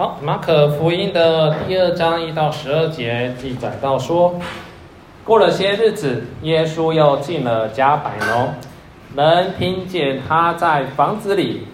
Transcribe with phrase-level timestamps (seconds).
[0.00, 4.34] 好，马可福音的第二章一到十二节记载到说，
[5.26, 8.54] 过了些日子，耶稣又进了迦百农，
[9.14, 11.66] 人听见他在房子里，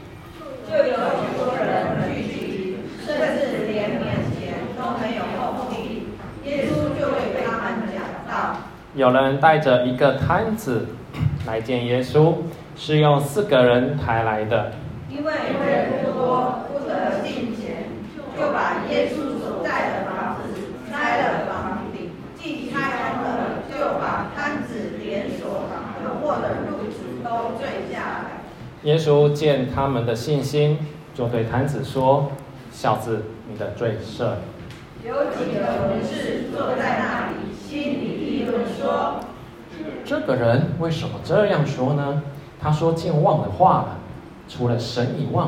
[0.68, 2.76] 就有很多人聚集，
[3.06, 6.08] 甚至连面前都没有空地。
[6.42, 8.56] 耶稣就对他们讲道：
[8.96, 10.88] 有人带着一个摊子
[11.46, 12.34] 来见耶稣，
[12.74, 14.72] 是用四个人抬来的，
[15.08, 17.86] 因为人多不得进前，
[18.36, 20.42] 就把耶稣所在的房子
[20.90, 25.64] 拆了房顶，既拆完了，就把瘫子连所
[26.02, 28.44] 捆过的褥子都縋下来。
[28.86, 30.78] 耶稣见他们的信心，
[31.12, 32.30] 就对瘫子说
[32.70, 34.38] ：“小子，你的罪赦了。”
[35.04, 39.18] 有几个文士坐在那里，心里议论说
[40.06, 42.22] ：“这个人为什么这样说呢？
[42.60, 43.98] 他说健忘的话了。
[44.48, 45.42] 除了神以外，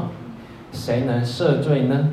[0.72, 2.10] 谁能赦罪呢？”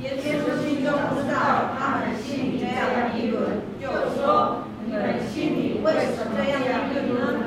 [0.00, 3.42] 耶稣心中知道他们心里这样议论，
[3.80, 6.62] 就说：“你们心里为什么这样
[6.94, 7.46] 议论呢？”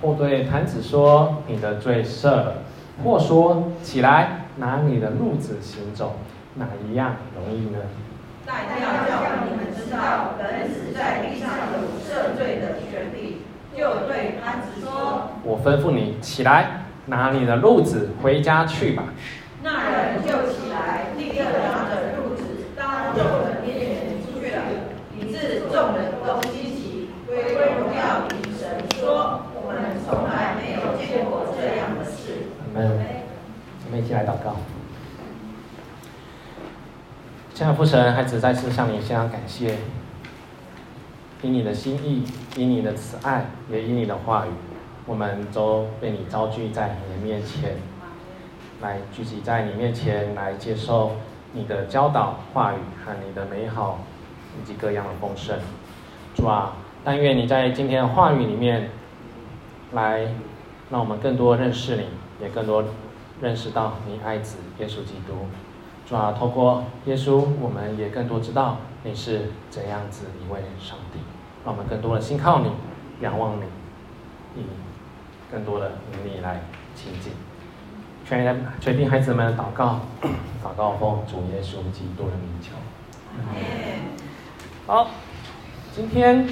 [0.00, 2.54] 或对坛子说：“你的罪赦了。”
[3.04, 6.16] 或说：“起来，拿你的褥子行走。”
[6.54, 7.78] 哪一样容易呢？
[8.44, 13.42] 但要叫你们知道，人死在地上有赦罪的权利，
[13.76, 19.04] 就对坛子说：“我吩咐你起来，拿你的褥子回家去吧。”
[19.62, 22.42] 那人就起来，立刻拿着褥子，
[22.74, 24.62] 当众人面前出去了，
[25.14, 32.98] 以致众人都稀奇，归荣耀与神说：“我们从来没有见过这样的事。”我们，
[33.86, 34.56] 我们一起来祷告。
[37.54, 39.76] 亲爱的父神，孩子再次向你献上感谢，
[41.42, 42.24] 因你的心意，
[42.56, 44.50] 因你的慈爱，也因你的话语，
[45.06, 47.76] 我们都被你召聚在你的面前，
[48.80, 51.16] 来聚集在你面前，来接受
[51.52, 53.98] 你的教导、话语和你的美好
[54.60, 55.58] 以及各样的丰盛。
[56.36, 58.90] 主啊，但愿你在今天的话语里面，
[59.92, 60.20] 来
[60.90, 62.04] 让我们更多认识你，
[62.40, 62.84] 也更多
[63.40, 65.34] 认识到你爱子耶稣基督。
[66.08, 71.18] 主啊，透过耶稣，我们也更多知道你是怎样子一位上帝，
[71.64, 72.70] 让我们更多的信靠你，
[73.20, 73.64] 仰望你，
[74.56, 74.64] 以
[75.52, 76.62] 更多的能力来
[76.94, 77.32] 亲近。
[78.24, 80.00] 全全体孩子们祷告，
[80.64, 82.72] 祷告奉主耶稣基督的名求。
[84.86, 85.08] 好，
[85.94, 86.46] 今天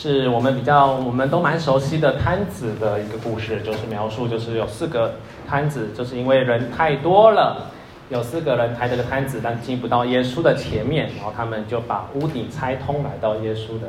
[0.00, 5.14] 是我们比较我们都蛮熟悉的摊子的一个故事，就是描述就是有四个。
[5.48, 7.68] 摊子就是因为人太多了，
[8.10, 13.88] 有四个人抬这个摊子，但进不到耶稣的前面，然后他们就把屋顶拆通，来到耶稣的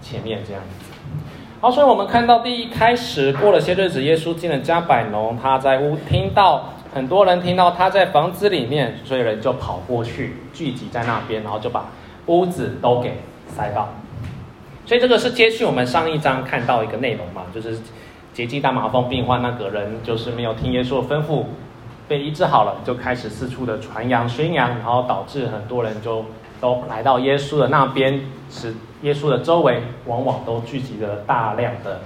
[0.00, 0.90] 前面，这样子。
[1.60, 11.90] 好，所以我们看到第一开始过了些日子，耶稣进了迦百农，他在屋听到很多人听到他在房子里面，所以人就跑过去聚集在那边，然后就把
[12.26, 13.90] 屋子都给塞爆。
[14.86, 17.78] 所以这个是接续我们上一章看到一个内容嘛，就是。
[18.36, 21.44] 结节大麻风病患那个人就是没有听耶稣的吩咐，
[22.06, 26.22] 被医治好了，就开始四处的传扬宣扬，然后导致很多人就
[26.60, 28.20] 都来到耶稣的那边，
[28.50, 31.98] 使耶稣的周围往往都聚集了大量的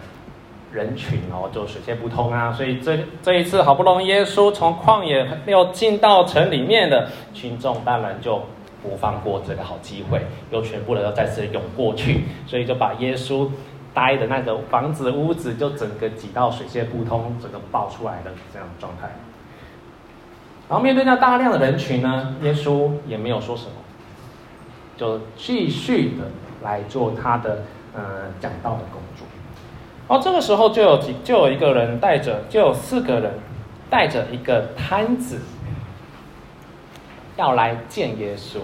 [0.72, 2.52] 人群，然后就水泄不通啊。
[2.52, 8.40] 所以这这一次好不容易耶稣从旷野又进到城里面的群众，当然就
[8.82, 13.48] 不放过这个好机会，又全部的要再次涌过去，所以就把耶稣。
[13.92, 19.10] 待的那个房子屋子就整个挤到水泄不通，整个爆出来的这样的状态。
[20.68, 23.72] 然后面对那大量的人群呢，耶稣也没有说什么，
[24.96, 26.26] 就继续的
[26.62, 28.02] 来做他的呃
[28.38, 29.26] 讲道的工作。
[30.08, 33.32] 然后这个时候就有几就有一个人带着，就有四个人
[33.90, 35.40] 带着一个摊子
[37.40, 38.58] 要来见耶稣。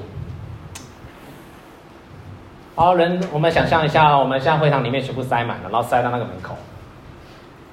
[2.74, 6.54] 好，人，我们想象一下，我们现在会场里面全部塞满了，然后塞到那个门口，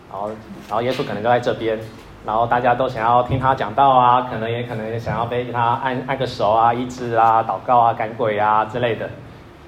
[0.09, 0.29] 然后，
[0.69, 1.77] 然后耶稣可能就在这边，
[2.25, 9.09] 然后大家都想要听他讲道啊，可能也可能也想要被他按按个手啊、医治啊、祷告啊、赶鬼啊之类的。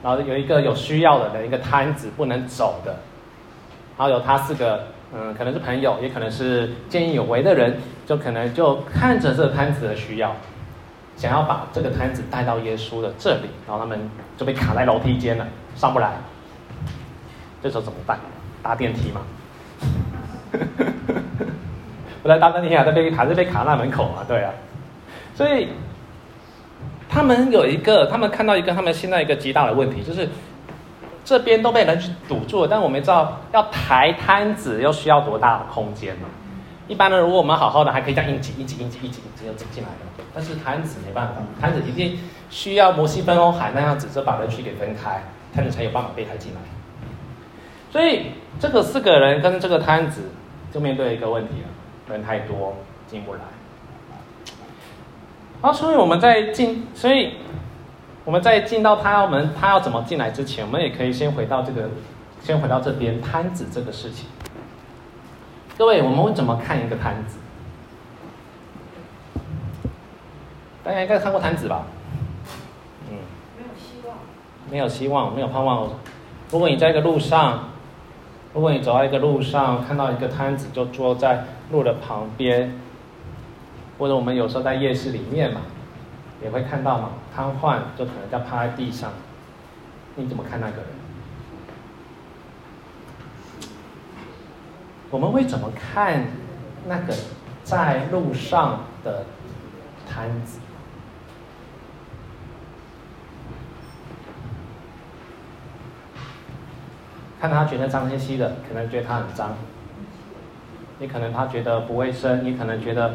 [0.01, 2.91] 然后有一个有需要的人，一个摊子不能走的，
[3.97, 10.33] 然后有他四个，嗯，可能是朋友，也可能是见义勇为的人，就可能就看着这个摊子的需要。
[11.15, 16.11] 想要把这个摊子带到耶稣的这里，然后他们就被卡在楼梯间了，上不来。
[17.63, 18.19] 这时候怎么办？
[18.61, 19.21] 搭电梯嘛。
[22.21, 24.25] 不来搭电梯啊，还是被还是被卡在门口嘛？
[24.27, 24.51] 对啊。
[25.33, 25.69] 所以
[27.07, 30.27] 他们有一个，他们看到一个，他们现在一个极大的问题就是，
[31.23, 36.27] 这边都被人去堵住了，但我们知道要抬摊子又需要多大的空间呢？
[36.87, 40.23] 一般呢，如果我们好好的，还可以这样硬挤、硬挤、硬挤、硬挤、硬挤就挤进来的。
[40.33, 45.23] 但是摊子没办法，摊子一定需要摩西分红海那样子，就把人群给分开，
[45.53, 46.59] 摊子才有办法被抬进来。
[47.91, 48.27] 所以
[48.59, 50.23] 这个四个人跟这个摊子
[50.71, 52.75] 就面对一个问题了：人太多
[53.07, 53.39] 进不来。
[55.61, 57.35] 啊，所以我们在进，所以
[58.25, 61.89] 我们在进到他要门，他要怎么进来之前，我们也可以先回到这个，
[62.43, 64.27] 先回到这边摊子这个事情。
[65.77, 67.37] 各位，我们会怎么看一个摊子？
[70.83, 71.83] 大家应该看过摊子吧？
[73.09, 73.17] 嗯。
[73.57, 74.17] 没有希望。
[74.71, 75.89] 没有希望，没有盼望。
[76.49, 77.71] 如果你在一个路上，
[78.53, 82.79] 如果你走到一个路上，看到一个摊子就坐在路的旁边。
[83.97, 85.61] 或者我们有时候在夜市里面嘛，
[86.43, 89.11] 也会看到嘛，瘫痪就可能在趴在地上，
[90.15, 90.85] 你怎么看那个人？
[95.15, 96.25] 我们会怎么看
[96.89, 97.13] 那个
[97.63, 99.23] 在路上的
[100.05, 100.59] 摊子？
[107.39, 109.51] 看他觉得脏兮兮的，可能觉得他很脏；
[110.99, 113.13] 你可能他觉得不卫生，你可能觉得。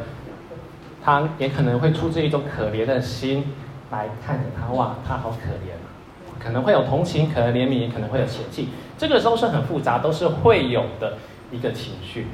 [1.02, 3.44] 他也可能会出自一种可怜的心
[3.90, 5.84] 来看着他，哇，他好可怜啊！
[6.38, 8.68] 可能会有同情，可能怜悯，也可能会有嫌弃。
[8.98, 11.16] 这个时候是很复杂，都是会有的
[11.50, 12.26] 一个情绪。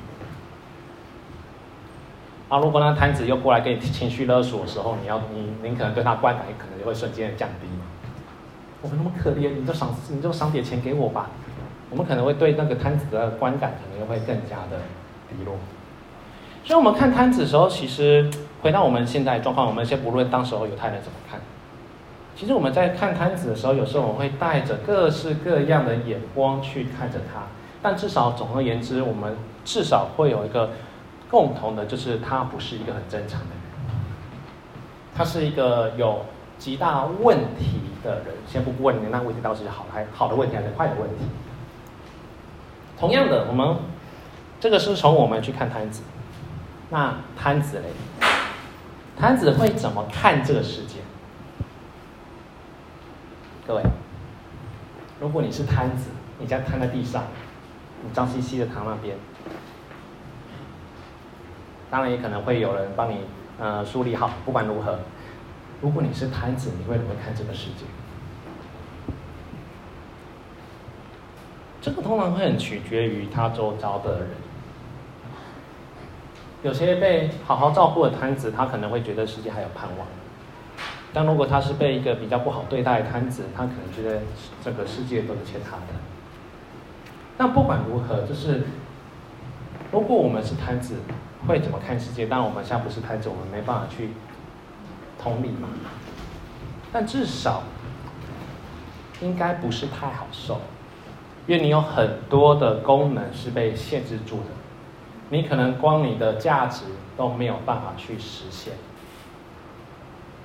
[2.48, 7.66] 啊，如果那摊子又过来给你情绪勒索的时候，你要你你可能对他观感可能就会瞬间降低。
[8.82, 11.30] 我们那么可怜，你就赏你就赏点钱给我吧。
[11.90, 14.80] 我们可能会对那个摊子的观感可能又会更加的
[15.28, 15.56] 低落。
[16.64, 18.30] 所以，我们看摊子的时候，其实。
[18.62, 21.38] 回到我们现在状况，我们先不论当时候犹太人怎么看。
[22.34, 27.42] 其实我们在看摊子的时候，有时候我们会带着各式各样的眼光去看着他。
[27.82, 30.70] 但至少总而言之，我们至少会有一个
[31.30, 33.96] 共同的，就是他不是一个很正常的人，
[35.14, 36.24] 他是一个有
[36.58, 38.34] 极大问题的人。
[38.48, 41.24] 先不问你那问题到底是好还好的问题还是坏的问题。
[42.98, 43.76] 同样的，我们
[44.58, 46.02] 这个是从我们去看摊子，
[46.90, 47.88] 那摊子嘞？
[49.18, 51.00] 摊子会怎么看这个世界？
[53.66, 53.82] 各位，
[55.20, 57.24] 如果你是摊子，你将摊在地上，
[58.12, 59.16] 脏兮兮的躺那边，
[61.90, 63.20] 当然也可能会有人帮你
[63.58, 64.30] 呃梳理好。
[64.44, 64.98] 不管如何，
[65.80, 67.84] 如果你是瘫子，你会怎么看这个世界？
[71.80, 74.28] 这个通常会很取决于他周遭的人。
[76.62, 80.06] 有些被好好照顾的瘫子，他可能会觉得世界还有盼望；
[81.12, 84.22] 但如果他是被一个比较不好对待的瘫子，他可能觉得
[84.64, 86.15] 这个世界都是欠他的。
[87.38, 88.64] 那不管如何，就是
[89.92, 90.96] 如果我们是摊子，
[91.46, 92.26] 会怎么看世界？
[92.26, 94.10] 当然，我们现在不是摊子，我们没办法去
[95.22, 95.68] 同理嘛。
[96.92, 97.62] 但至少
[99.20, 100.60] 应该不是太好受，
[101.46, 104.46] 因为你有很多的功能是被限制住的。
[105.28, 106.84] 你可能光你的价值
[107.16, 108.74] 都没有办法去实现，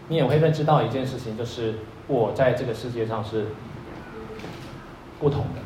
[0.08, 1.76] 你也会认知到一件事情，就是
[2.08, 3.46] 我在这个世界上是
[5.20, 5.62] 不同的，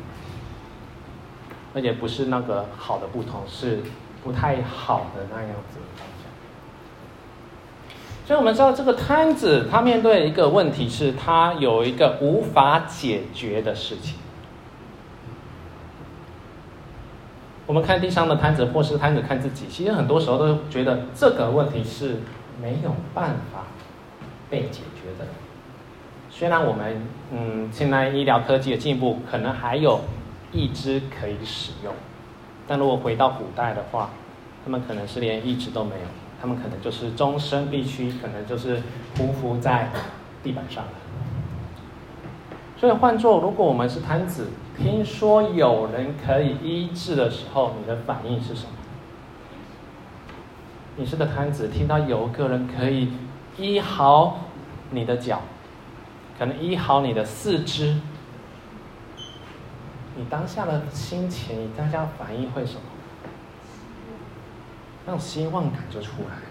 [1.76, 3.82] 而且不是那个好的不同，是
[4.24, 6.26] 不太好的那样子方向。
[8.26, 14.16] 所以我们知道，这个摊子他面对一个问题是，他有一个无法解决的事情。
[17.66, 22.22] 我们看地上的摊子，或是摊子看自己，其实很多时候都觉得这个问题是
[22.58, 23.64] 没有办法
[24.48, 25.26] 被解决的。
[26.30, 30.00] 虽然我们嗯，现在医疗科技的进步，可能还有
[30.56, 31.92] 一只可以使用，
[32.66, 34.10] 但如果回到古代的话，
[34.64, 36.06] 他们可能是连一只都没有，
[36.40, 38.82] 他们可能就是终身必须，可能就是
[39.16, 39.90] 匍匐在
[40.42, 40.84] 地板上。
[42.78, 44.48] 所以换作如果我们是摊子。
[44.78, 48.68] 听说有人可以医治的时候，你的反应是什么？
[50.96, 53.10] 你是个摊子，听到有个人可以
[53.56, 54.40] 医好
[54.90, 55.40] 你的脚，
[56.38, 57.98] 可能医好你的四肢，
[60.16, 62.80] 你当下的心情，你当下的反应会什么？
[65.06, 66.42] 让希望感就出来了。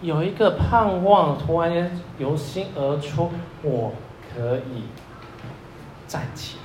[0.00, 3.30] 有一个盼望突然间由心而出，
[3.62, 3.92] 我
[4.34, 4.84] 可以。
[6.08, 6.64] 站起来，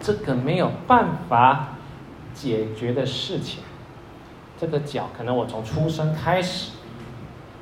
[0.00, 1.68] 这个没有办法
[2.34, 3.62] 解决的事情，
[4.58, 6.72] 这个脚可能我从出生开始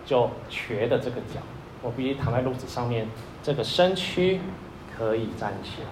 [0.07, 1.41] 就瘸的这个脚，
[1.83, 3.07] 我必须躺在褥子上面，
[3.43, 4.41] 这个身躯
[4.97, 5.89] 可以站起来。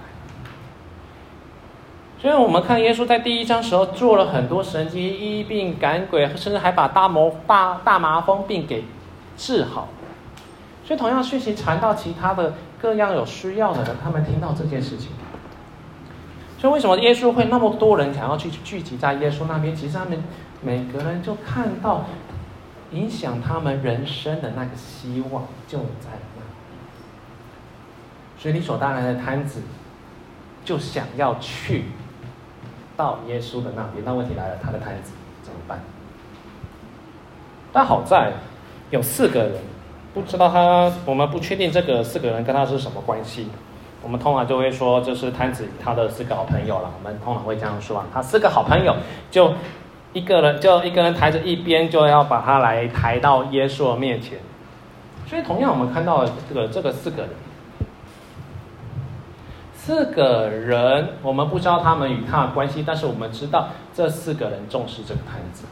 [2.20, 8.84] 所以我们看耶稣在第一章时候做了很多神迹，医病赶鬼，甚至还把大魔大大麻风病给
[9.36, 9.88] 治好。
[10.84, 15.10] 所以同样讯息传到其他的各样有需要的人，他们听到这件事情。
[16.58, 19.74] 所以为什么耶稣会那么多人想要去聚集在耶稣那边？
[19.74, 20.22] 其实他们
[20.60, 22.04] 每个人就看到
[22.92, 26.42] 影响他们人生的那个希望就在那。
[28.42, 29.62] 所以理所当然的摊子
[30.64, 31.84] 就想要去。
[32.94, 35.80] 到耶稣的那边，那问题来了，他的摊子怎么办？
[37.72, 38.34] 但好在
[38.90, 39.52] 有四个人，
[40.12, 43.48] 不知道他，我们不确定这个四个人跟他是什么关系。
[44.02, 46.90] 我们通常就会说，就是摊子他的四个好朋友了。
[46.98, 48.94] 我们通常会这样说啊，他四个好朋友
[49.30, 49.54] 就
[50.12, 54.38] 一个人，就一个人抬着一边，就要把他来抬到耶稣的面前。
[55.26, 57.30] 所以同样，我们看到这个这个四个人。
[59.84, 65.64] 四个人，我们不知道他们与他的关系，但是我们知道这四个人重视这个摊子。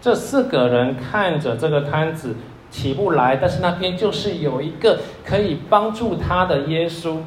[0.00, 2.36] 这四个人看着这个摊子
[2.70, 7.18] 起不来，但是那边就是有一个可以帮助他的耶稣，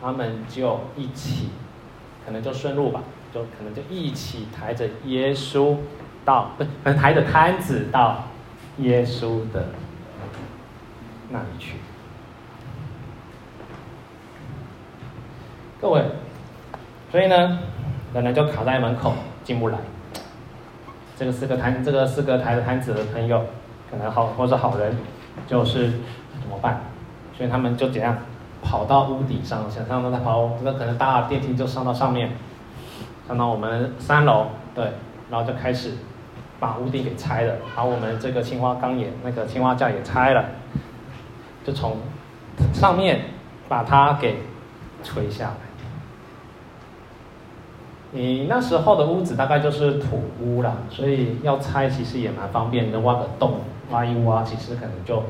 [0.00, 1.50] 他们就一起，
[2.24, 3.02] 可能就顺路吧，
[3.34, 5.76] 就可能就一起抬着耶稣
[6.24, 8.24] 到，不，可能抬着摊子到
[8.78, 9.66] 耶稣的
[11.28, 11.74] 那里去。
[15.84, 16.02] 各位，
[17.12, 17.58] 所以呢，
[18.14, 19.12] 人人就卡在门口
[19.44, 19.76] 进不来。
[21.14, 23.44] 这个四个摊，这个四个抬着摊子的朋友，
[23.90, 24.96] 可能好或是好人，
[25.46, 25.90] 就是
[26.40, 26.80] 怎么办？
[27.36, 28.16] 所以他们就怎样
[28.62, 32.30] 跑到屋顶上，想上他跑，那可能搭电梯就上到上面，
[33.28, 34.86] 上到我们三楼，对，
[35.30, 35.92] 然后就开始
[36.58, 40.46] 把屋顶给拆了，把我们这个青花缸也那个青花架也拆了，
[41.62, 41.98] 就从
[42.72, 43.26] 上面
[43.68, 44.38] 把它给
[45.02, 45.56] 垂下来。
[48.16, 53.58] 你那时候的屋子大概就是土屋啦，所以要拆其实也蛮方便的，挖个洞
[53.90, 55.20] 挖一挖，其实可能就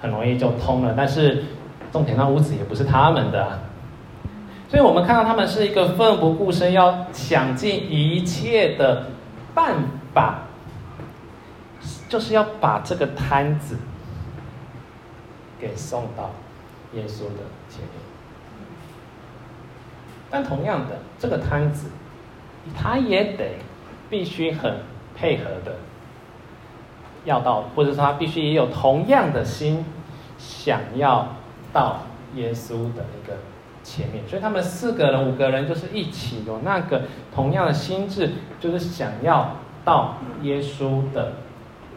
[0.00, 0.94] 很容易就通了。
[0.96, 1.42] 但是
[1.90, 3.58] 重点，那屋子也不是他们的，
[4.68, 9.06] 所以我们看到他们是一个奋不顾身，要想尽一切的
[9.52, 9.74] 办
[10.14, 10.42] 法，
[12.08, 13.76] 就是要把这个摊子
[15.58, 16.30] 给送到
[16.94, 17.90] 耶稣的前面。
[20.30, 21.88] 但同样的，这个摊子。
[22.76, 23.44] 他也得
[24.10, 24.80] 必须很
[25.14, 25.76] 配合的
[27.24, 29.84] 要到，或者说他必须也有同样的心，
[30.38, 31.36] 想要
[31.72, 32.02] 到
[32.34, 33.38] 耶稣的那个
[33.82, 34.22] 前面。
[34.28, 37.02] 所以他们四个人、五个人就是一起有那个
[37.34, 41.32] 同样的心智，就是想要到耶稣的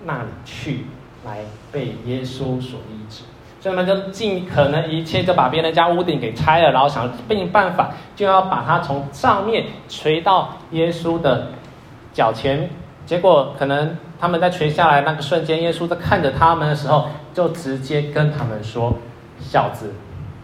[0.06, 0.86] 那里去，
[1.26, 3.24] 来被耶稣所医治。
[3.62, 11.50] 所以他们就尽可能一切就把别人家屋顶给拆了，然后想尽办法就要把它从上面垂到耶稣的
[12.12, 12.68] 脚前。
[13.06, 18.98] 结果可能他们在垂下来那个瞬间，耶稣在看着他们的时候，就直接跟他们说
[19.40, 19.94] ：“小子，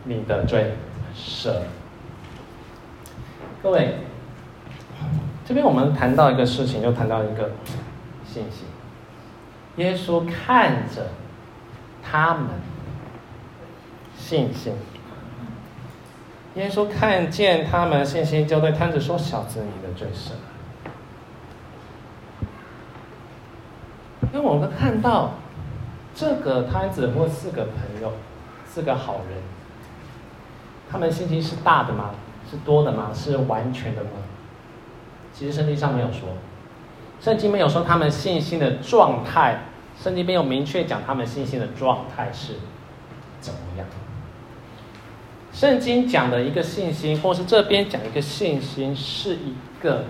[0.04, 0.76] 你的罪
[1.16, 1.54] 赦。”
[3.64, 3.98] 各位，
[5.44, 7.50] 这边我们谈到一个事情，又谈到一个
[8.24, 8.66] 信息。
[9.78, 11.08] 耶稣看着
[12.04, 12.50] 他们。
[14.18, 14.74] 信心，
[16.56, 20.32] 耶稣看见他们信心，就对摊子说：“小子，你的罪赦。”
[24.34, 25.36] 那我们看到
[26.14, 28.12] 这个摊子或四个朋友，
[28.68, 29.42] 四个好人，
[30.92, 32.12] 他们信心是大的吗？
[32.50, 33.12] 是多的吗？
[33.14, 34.10] 是完全的吗？
[35.34, 36.30] 其实圣经上没有说，
[37.22, 39.60] 圣经没有说他们信心的状态，
[39.98, 42.56] 圣经没有明确讲他们信心的状态是
[43.40, 43.88] 怎么样。
[45.58, 50.04] 圣经讲的一个信心，或是这边讲一个信心，是一个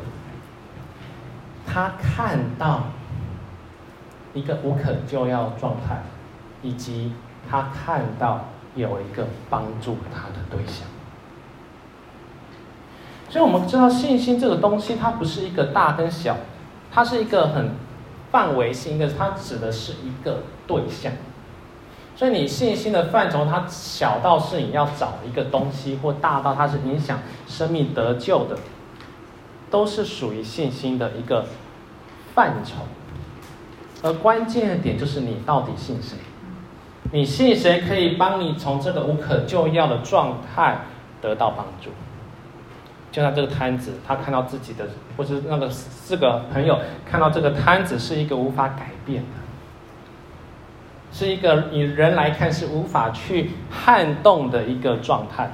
[1.65, 2.83] 他看到
[4.33, 6.03] 一个无可救药状态，
[6.61, 7.13] 以及
[7.49, 10.85] 他看到有一个帮助他的对象。
[13.29, 16.35] 所以我们知道信心这个东西，它不是一个大跟小，
[16.91, 17.71] 它是一个很
[18.31, 21.13] 范围性的，它指的是一个对象。
[22.17, 28.57] 所以你信心的范畴，它小到是你要找一个东西，或大到它是影响生命得救的，
[29.69, 31.45] 都是属于信心的一个
[32.33, 32.77] 范畴。
[34.01, 36.17] 而关键的点就是你到底信谁？
[37.12, 40.79] 你信谁可以帮你从这个无可救药的状态
[41.21, 41.91] 得到帮助？
[43.12, 49.46] 就像这个摊子，他看到自己的，或是那个四个朋友看到这个摊子是一个无法改变的。
[51.17, 55.50] 是一个以人来看是无法去撼动的一个状态，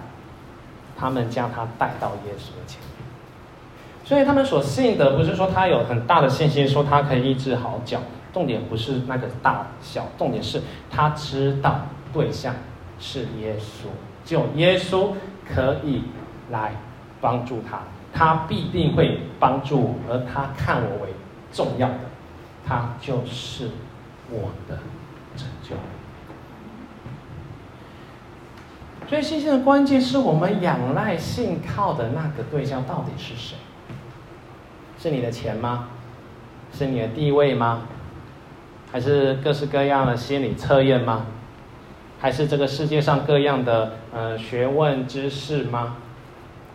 [0.98, 2.89] 他们将他带到耶稣的前面。
[4.03, 8.01] 所以他们所信的不是说他有很大的信心，说他可以医治好脚。
[8.34, 12.53] 重点不是那个大小，重点是他知道对象
[13.00, 13.86] 是耶稣，
[14.25, 15.13] 就耶稣
[15.48, 16.03] 可以
[16.50, 16.74] 来
[17.22, 21.13] 帮助他，他必定会帮助我，而他看我为
[21.53, 22.00] 重要的，
[22.67, 23.70] 他就是
[24.29, 24.79] 我的
[25.36, 25.75] 拯救。
[29.13, 33.55] 所以信心的关键是我们仰赖信靠的那个对象到底是谁？
[34.98, 35.89] 是你的钱吗？
[36.74, 37.84] 是你的地位吗？
[38.91, 41.27] 还是各式各样的心理测验吗？
[42.20, 45.98] 还是这个世界上各样的呃学问知识吗？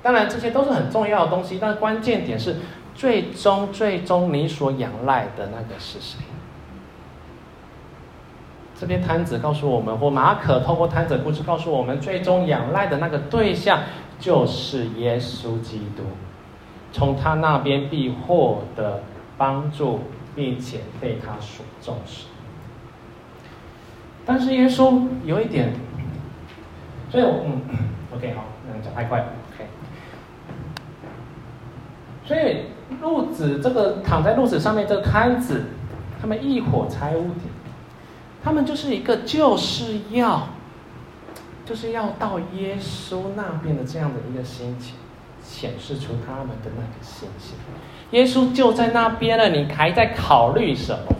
[0.00, 2.58] 当然这些都是很重要的东西，但关键点是
[2.94, 6.20] 最终最终你所仰赖的那个是谁？
[8.78, 13.80] 这边摊子告诉我们，或马可透过摊子故事告诉我们，最终仰赖的那个对象
[14.18, 16.04] 就是耶稣基督，
[16.92, 19.02] 从他那边必获得
[19.36, 20.00] 帮助。
[20.36, 22.26] 并且被他所重视，
[24.24, 25.72] 但是耶稣有一点，
[27.10, 27.60] 所以我嗯
[28.14, 29.66] ，OK 好，嗯，讲太快了，OK。
[32.24, 32.66] 所以
[33.02, 35.64] 褥子这个躺在褥子上面这个摊子，
[36.20, 37.50] 他们一伙拆屋顶，
[38.48, 40.48] 他们就是一个就是要，
[41.66, 44.94] 就是要到耶稣那边的这样的一个心情，
[45.42, 47.58] 显示出他们的那个信心。
[48.12, 51.14] 耶稣就在那边了，你还在考虑什么？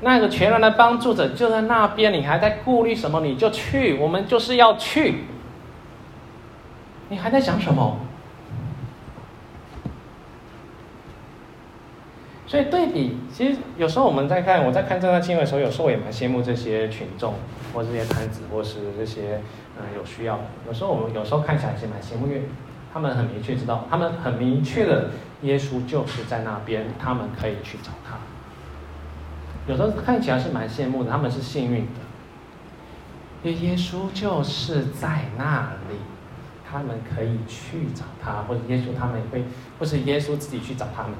[0.00, 3.20] 那个全然的帮助者就在那边，你还在顾虑什么？
[3.20, 5.24] 你就去，我们就是要去。
[7.10, 7.98] 你还在想什么？
[12.54, 17.34] 所以对比，其实有时候我们在看，我在看这段经文的时候，有时候我也蛮羡慕这些群众，
[17.72, 19.40] 或这些摊子，或是这些
[19.76, 20.44] 嗯有需要的。
[20.68, 22.42] 有时候我们有时候看起来是蛮羡慕，因为。
[22.92, 25.10] 他们很明确知道，他们很明确的，
[25.42, 28.16] 耶稣就是在那边，他们可以去找他。
[29.66, 32.00] 有时候看起来是蛮羡慕的，他们是幸运的，
[33.42, 35.96] 因为耶稣就是在那里，
[36.70, 39.44] 他们可以去找他，或者耶稣他们也会，
[39.80, 41.14] 或是耶稣自己去找他们。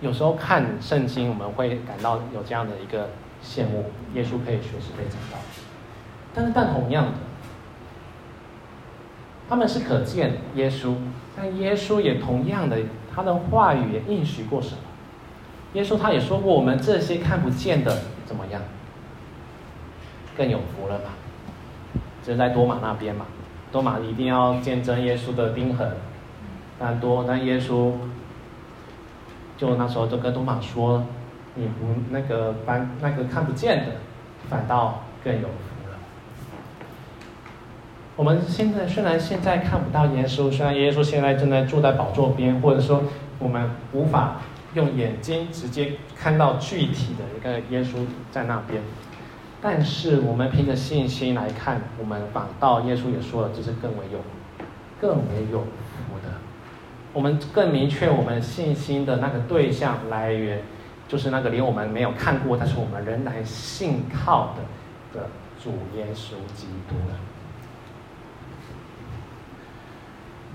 [0.00, 3.10] 有时候看圣经，我们会感到有这样的一个
[3.42, 5.42] 羡慕，耶稣可以随时被找到。
[6.34, 7.12] 但是，但同样的。
[9.48, 10.94] 他们是可见耶稣，
[11.36, 12.78] 但耶稣也同样的，
[13.14, 14.78] 他的话语也应许过什么？
[15.74, 18.60] 耶稣他也说过，我们这些看不见的怎么样？
[20.36, 21.10] 更有福了吧？
[22.22, 23.24] 就是在多马那边嘛，
[23.70, 25.92] 多马一定要见证耶稣的钉痕，
[26.78, 27.92] 但多但耶稣
[29.56, 31.04] 就那时候就跟东马说，
[31.54, 33.92] 你不那个反那个看不见的，
[34.48, 35.96] 反倒更有福了。
[38.16, 43.04] 我们现在虽然现在看不到耶稣，虽然耶稣现在正在坐在宝座边，或者说
[43.38, 44.36] 我们无法
[44.74, 48.82] 用眼睛直接看到具体的一个耶稣在那边，
[49.62, 54.18] 但是我们凭着信心来看，我们反倒耶稣也说了，这是更为有、
[55.00, 55.64] 更为有。
[57.16, 60.60] 我们更明确我们信心的那个对象来源，
[61.08, 65.26] 就是那个连我们没有看过，但是我们仍然信靠的的
[65.58, 67.16] 主耶稣基督了。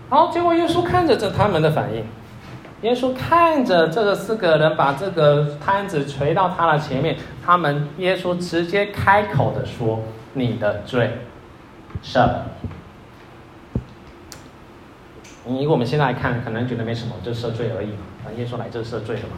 [0.07, 2.05] 好，结果耶稣看着这他们的反应，
[2.83, 11.09] 耶稣看着这个四个人把这个摊子垂到他的前面，他们耶稣直接开口的说：“你的罪
[12.03, 12.29] 赦。”
[15.51, 18.03] 你以我们现在来看，可能觉得没什么，就赦罪而已嘛。
[18.23, 19.35] 反正耶稣来这赦罪的嘛。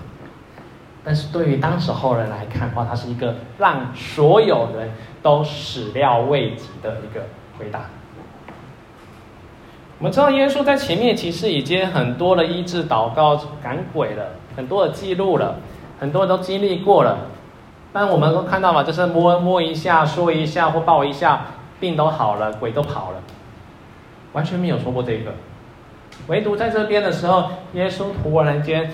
[1.04, 7.26] 但是对于当时候人来看的话，他是一个让所有人都始料未及的一个
[7.58, 7.82] 回答。
[9.99, 15.56] 我们知道耶稣在前面其实已经很多的医治、祷告、赶鬼了，很多的记录了，
[15.99, 17.17] 很多人都经历过了。
[17.91, 21.47] 但我们都看到嘛，就是摸摸一下、说一下或抱一下，
[21.80, 23.17] 病都好了，鬼都跑了，
[24.32, 25.34] 完全没有说过这个。
[26.28, 28.89] 唯独在这边的时候，耶稣突然间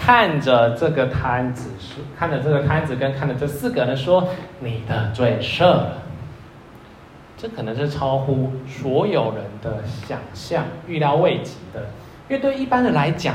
[0.00, 4.28] 看着这个摊子，是看着这个摊子跟看着这四个人说
[4.60, 5.98] ：“你的罪赦了。”
[7.36, 11.80] 这可能是超乎所有人的想象、预料未及的，
[12.28, 13.34] 因为对一般人来讲，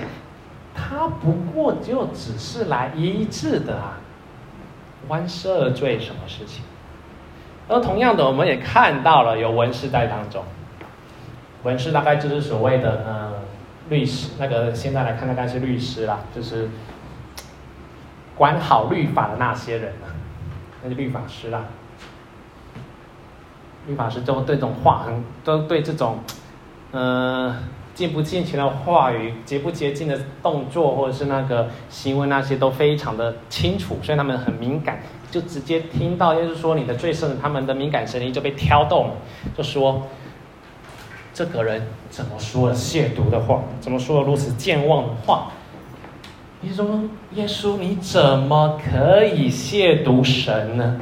[0.73, 3.97] 他不过就只是来医治的啊，
[5.07, 6.63] 关赦罪什么事情？
[7.67, 10.41] 而同样的，我们也看到了有文士在当中，
[11.67, 13.33] 文士大概就是所谓的呃
[13.89, 16.69] 律师，那个现在来看大概是律师啦，就是
[18.37, 19.91] 管好律法的那些人，
[20.81, 21.65] 那是律法师啦。
[23.85, 26.19] 律法师都对这种话很，都对这种，
[26.91, 27.53] 呃，
[27.93, 39.11] 敬不敬虔的话语、洁不洁净的动作，或者是那个行为那些都非常的清楚，所以他们很敏感，就直接听到，就是说你的罪赦，他们的敏感神经就被挑动，
[39.57, 40.07] 就说
[41.37, 45.51] 这个人怎么说了亵渎的话，怎么说了如此健忘的话？
[46.61, 46.99] 你说
[47.35, 50.99] 耶稣，你怎么可以亵渎神呢？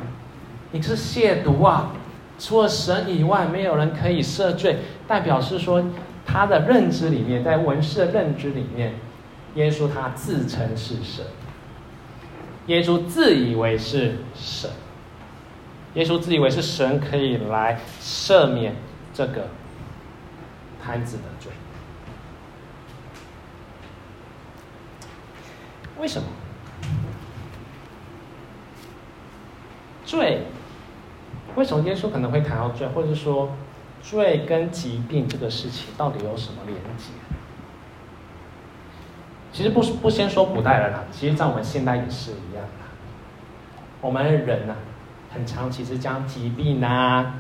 [0.72, 1.94] 你是亵渎啊！
[2.38, 4.80] 除了神以外，没有人可以赦罪。
[5.08, 5.82] 代表是说，
[6.26, 8.94] 他的认知里面，在文士的认知里面，
[9.56, 11.24] 耶稣他自称是神，
[12.68, 14.70] 耶稣自以为是神，
[15.94, 18.76] 耶稣自以为是神，可以来赦免
[19.14, 19.48] 这个
[20.86, 21.52] 孩子的罪。
[26.00, 26.28] 为什么？
[30.06, 30.44] 罪？
[31.56, 33.56] 为什么耶稣可能会谈到罪，或者说
[34.02, 37.06] 罪跟疾病这个事情到底有什么连接？
[39.54, 42.86] 其实不不先说古代人了，其实在我们现代也是一样的。
[44.02, 44.76] 我们人呢，
[45.34, 47.40] 很常其实将疾病啊、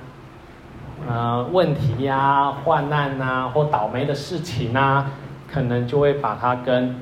[1.08, 5.12] 呃问题呀、患难啊或倒霉的事情啊，
[5.52, 6.96] 可能就会把它跟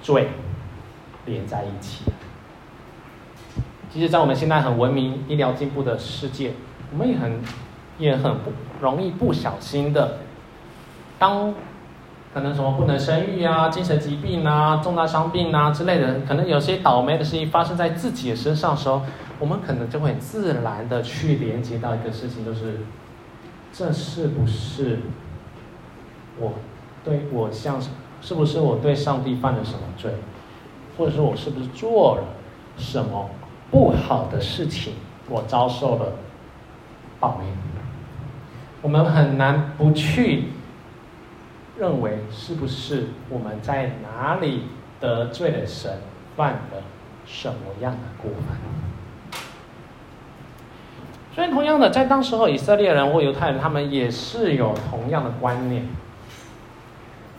[0.00, 0.28] 罪
[1.24, 2.04] 连在一起。
[3.90, 6.52] 其实，在我们现在很文明、医疗进步的世界，
[6.92, 7.40] 我们也很、
[7.98, 10.18] 也很不容易不小心的，
[11.18, 11.54] 当
[12.34, 19.00] 可能什么不能生育啊、精神疾病啊、重大伤病啊之类的，可能有些倒霉的事情发生在自己的身上的时候，
[19.38, 22.80] 我们可能就会自然的去连接到一个事情，就是
[23.76, 25.00] 这是不是
[26.38, 26.54] 我
[27.04, 27.78] 对我像
[28.22, 30.14] 是不是我对上帝犯了什么罪，
[30.96, 32.24] 或者说我是不是做了
[32.78, 33.28] 什么？
[33.70, 34.94] 不好的事情，
[35.28, 36.12] 我遭受了
[37.20, 37.48] 报应。
[38.80, 40.44] 我们很难不去
[41.76, 44.62] 认为，是不是我们在哪里
[45.00, 45.98] 得罪了神，
[46.36, 46.82] 犯了
[47.26, 48.56] 什么样的过犯？
[51.36, 55.86] 所以，同样的，在当时候，以色列人或犹太人，他们也是有同样的观念。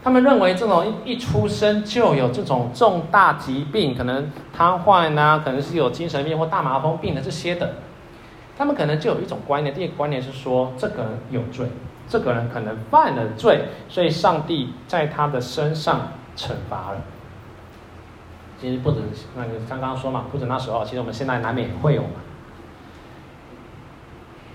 [0.04, 7.74] 他们认为这种一出生就有这种重大疾病，可能瘫痪呐，可能是有精神病或大麻风病的这些的，
[8.56, 9.74] 他们可能就有一种观念。
[9.74, 11.66] 第一个观念是说，这个人有罪，
[12.08, 16.98] 这个人可能犯了罪，所以上帝在他的身上惩罚了。
[18.62, 19.00] 其实不止
[19.36, 22.10] 那个刚刚说嘛，不止那时候，其实我们现在难免会有嘛。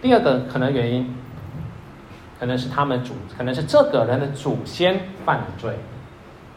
[0.03, 1.17] 第二个可能原因。
[2.39, 5.79] 可能是他们祖，可能是这个人的祖先犯了罪，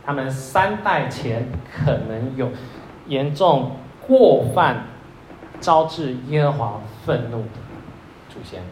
[0.03, 2.49] 他们三代前可能有
[3.05, 4.87] 严重过犯，
[5.59, 7.59] 招致耶和华愤怒的
[8.29, 8.63] 祖先，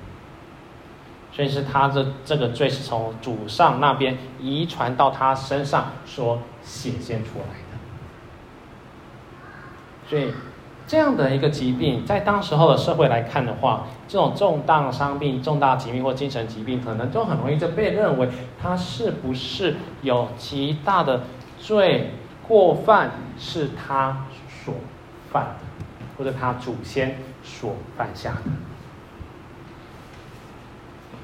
[1.31, 7.77] 所以是他的这个罪是从祖上那边遗传到他身上所显现出来的，
[10.09, 10.33] 所以。
[10.93, 18.29] 这样的一个疾病，在当时候的社会来看的话，这种重大伤病、重大疾病或精神疾病，可能都很容易就被认为
[18.61, 21.23] 他是不是有极大的
[21.57, 22.11] 罪
[22.47, 24.75] 过犯是他所
[25.31, 28.51] 犯的，或者他祖先所犯下的。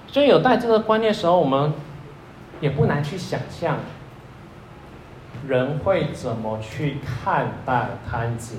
[0.08, 1.72] 所以有带这个观念的时候，我们
[2.60, 3.78] 也不难去想象，
[5.48, 8.56] 人会怎么去看待瘫子。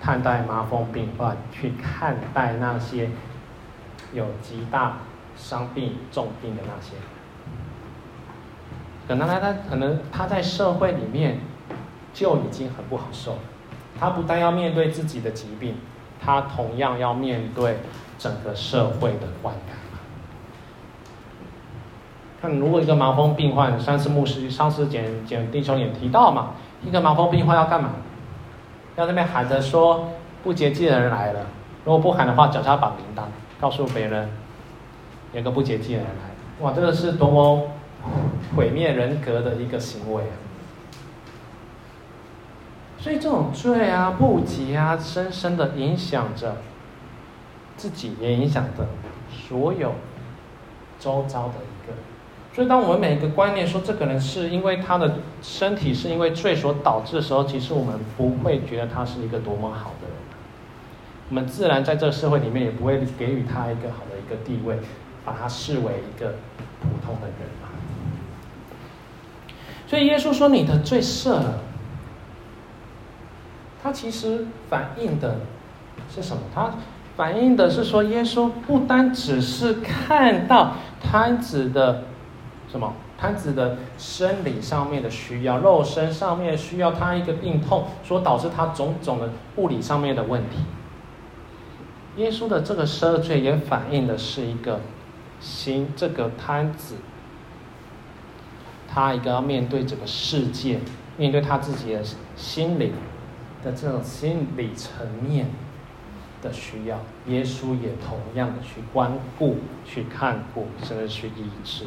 [0.00, 3.10] 看待麻风病患，去看待那些
[4.14, 4.96] 有极大
[5.36, 6.94] 伤病、重病的那些，
[9.06, 11.40] 可能他他可能他在社会里面
[12.14, 13.36] 就已经很不好受，
[13.98, 15.76] 他不但要面对自己的疾病，
[16.18, 17.80] 他同样要面对
[18.18, 19.76] 整个社会的观感。
[22.40, 27.90] 看，如果一个麻风病患，上次牧师、上次简简弟兄也提到嘛，一个麻风病患要干嘛？
[29.00, 30.10] 要那边喊着说
[30.44, 31.40] 不洁净的人来了，
[31.86, 33.22] 如果不喊的话，脚下绑铃铛，
[33.58, 34.28] 告诉别人
[35.32, 36.30] 有个不洁净的人来。
[36.60, 37.68] 哇，这个是多么
[38.54, 40.36] 毁灭人格的一个行为啊！
[42.98, 46.56] 所以这种罪啊、不洁啊，深深的影响着
[47.78, 48.86] 自己，也影响着
[49.30, 49.94] 所有
[50.98, 51.54] 周遭的。
[52.60, 60.14] 所以，当我们每一个观念说这个人是因为他的身体是因为罪所导致的时候，其实我们不会觉得他是一个多么好的人。
[61.30, 64.78] 我们自然在这个社会里面也不会给予他一个好的一个地位，
[65.24, 66.34] 把他视为一个
[66.82, 67.68] 普通的人嘛。
[69.86, 71.60] 所以耶稣说：“你的罪赦了。”
[73.82, 75.36] 他其实反映的
[76.14, 76.42] 是什么？
[76.54, 76.74] 他
[77.16, 82.04] 反映的是说，耶稣不单只是看到摊子的
[82.70, 90.58] 什么，瘫子的生理上面的需要，肉身上面需要他一个病痛，所导致他种种的物理上面的问题。
[92.16, 94.80] 耶稣的这个赦罪也反映的是一个
[95.40, 96.96] 心，这个摊子，
[98.88, 100.80] 他一个要面对这个世界，
[101.16, 102.02] 面对他自己的
[102.36, 102.92] 心灵
[103.64, 105.46] 的这种心理层面
[106.40, 111.86] 的需要，耶稣也同样的去关顾、去看顾，甚至去医治。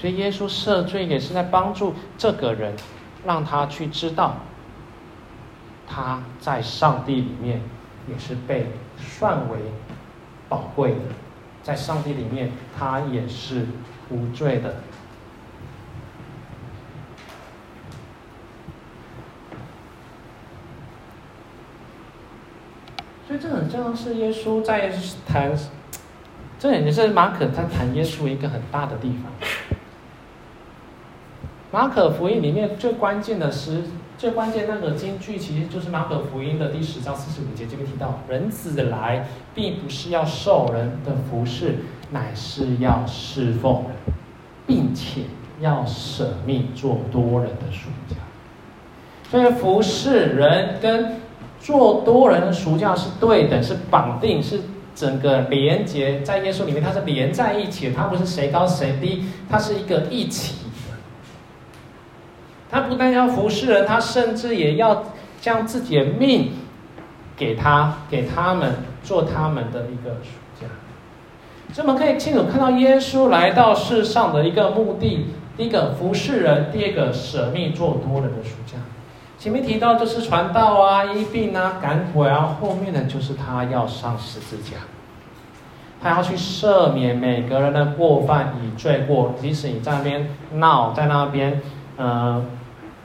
[0.00, 2.74] 所以耶稣赦罪也是在帮助这个人，
[3.26, 4.36] 让他去知道
[5.86, 7.60] 他在上帝里面
[8.08, 9.58] 也是被算为
[10.48, 11.00] 宝贵的，
[11.62, 13.66] 在上帝里面他也是
[14.08, 14.76] 无罪的。
[23.28, 24.90] 所以这很像是耶稣在
[25.28, 25.52] 谈，
[26.58, 29.30] 这也是马可在谈耶稣一个很大的地方。
[31.72, 33.84] 马可福音里面最关键的是，
[34.18, 41.76] 最关键那个金句，其实就是马可福音的第十章四十五节这边提到，人子来，并不是要受人的服侍，
[42.10, 43.92] 乃是要侍奉人，
[44.66, 45.20] 并且
[45.60, 48.16] 要舍命做多人的赎价。
[49.30, 51.20] 所以服侍人跟
[51.60, 54.60] 做多人的赎价是对等，是绑定，是
[54.92, 60.59] 整个连接在耶稣里面，它是连在一起的，它不是谁高谁低，它是一个一起。
[62.70, 65.04] 他不但要服侍人，他甚至也要
[65.40, 66.52] 将自己的命
[67.36, 70.66] 给他，给他们做他们的一个赎价。
[71.72, 78.78] 所以我们可以清楚看到耶稣来到世上的一个目的：第一个服侍人，第二个舍命做多人的赎价。
[79.38, 84.76] 前面提到就是传道啊、医病啊、赶鬼啊，后面的就是他要上十字架，
[86.02, 91.62] 他要去赦免每个人的过犯与罪过，即使你在那边闹，在那边
[91.96, 92.44] 呃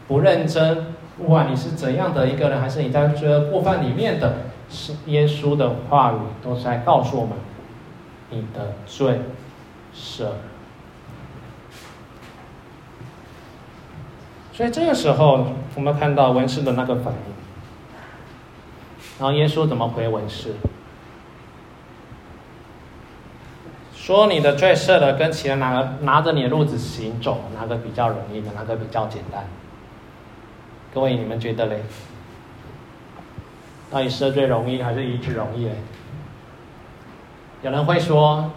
[0.08, 4.38] 不认真，不管你是怎样的一个人，还是你在这个过犯里面的，
[4.70, 7.36] 是耶稣的话语都是在告诉我们，
[8.30, 9.22] 你的罪
[9.96, 10.28] 赦。
[14.54, 17.36] 所以这个时候，我们看到文士的那个反应。
[19.20, 20.54] 然后耶稣怎么回文士？
[23.94, 28.39] 说你的罪赦了，跟其他哪个拿着你的路子行走，哪个比较容易？
[28.56, 29.46] 哪个比较简单？
[30.95, 31.81] 各位，你们觉得嘞？
[33.91, 35.73] 到底赦罪容易还是医治容易嘞？
[37.63, 38.49] 有人会说，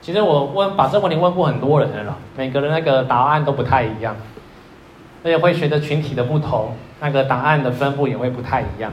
[0.00, 4.14] 其实我问把这个问题问过很多人了，每个人那个答案都不太一样。
[5.24, 8.92] 而且会随着群体的不同，那个答案的分布也会不太一样。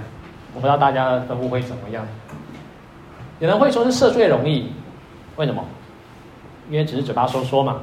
[0.55, 2.03] 我不知道大家的分布会怎么样。
[3.37, 4.71] 有人会说是赦罪容易，
[5.35, 5.63] 为什么？
[6.71, 7.81] 因为只是嘴巴说说嘛，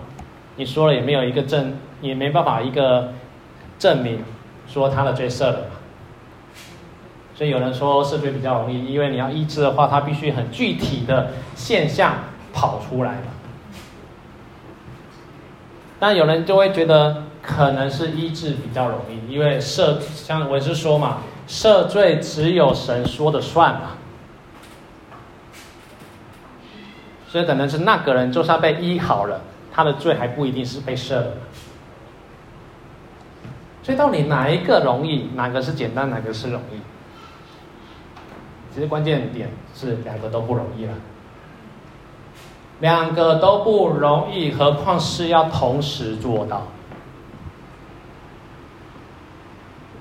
[0.57, 3.13] 你说了也没有一个证，也没办法一个
[3.79, 4.19] 证明
[4.69, 5.77] 说他的罪赦了嘛。
[7.35, 12.15] 所以有人说赦罪比较容易，因为你要医治的话，他必须很具体的现象
[12.53, 13.29] 跑出来嘛。
[15.99, 17.23] 但有人就会觉得。
[17.49, 23.91] 可能是医治比较容易，因为赦，像我是说嘛，赦罪只有神说的算嘛，
[27.29, 31.27] 所以可能是那个人就算被医好了，他的罪还不一定是被赦了。
[33.87, 36.81] 所以到底哪一个容易，哪个是简单，哪个是容易？
[38.75, 40.93] 其实关键点是两个都不容易了，
[42.81, 46.67] 两个都不容易，何况是要同时做到。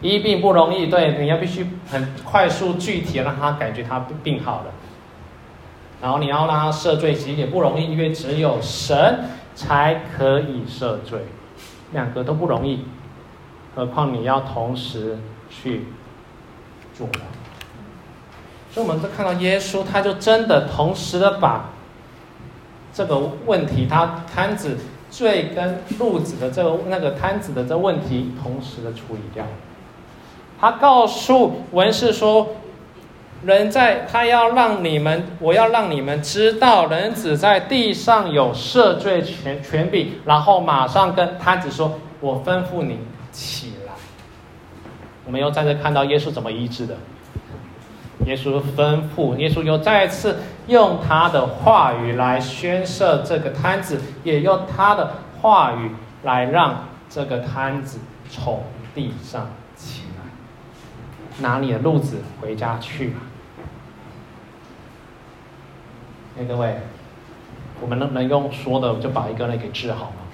[0.02, 4.72] 医病不容易，对，你要必须很快速、具体让他感觉他病好了，
[6.02, 11.20] 然后你要让他赦罪，其实也不容易，因为只有神才可以赦罪，
[11.92, 12.84] 两个都不容易，
[13.76, 15.18] 何况你要同时
[15.50, 15.86] 去
[16.94, 17.08] 做。
[18.72, 21.70] 所以，我们就看到耶稣，他就真的同时的把
[22.94, 24.78] 这个问题，他摊子
[25.10, 29.46] 罪跟路子的这个那个摊子的这问题，同时的处理掉。
[30.60, 32.48] 他告诉文士说
[33.44, 43.00] ：“人在，他要让你们，我要让你们知道，人子在地上有赦罪权权柄。”然后马上跟摊子说：“我吩咐你
[43.36, 43.92] 起来。”
[45.28, 46.96] 我们又再次看到耶稣怎么医治的。
[48.26, 55.92] 耶稣吩咐，耶稣又再次用他的话语来宣设这个摊子，也用他的话语
[56.24, 58.64] 来让这个摊子从
[58.96, 61.44] 地上起来。
[61.44, 63.20] 拿你的褥子回家去吧。
[66.40, 66.78] 哎，各位，
[67.82, 70.25] 我们能不能用说的就把一个人给治好吗？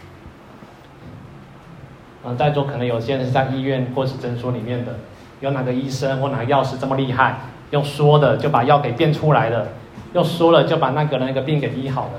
[2.24, 5.00] 嗯，在座可能有些人是在医院或是诊所里面的，
[5.40, 9.70] 有哪个医生或哪个药师这么厉害，用说的就把药给变出来了，
[10.14, 12.12] 用说了就把那个人那个病给医好了？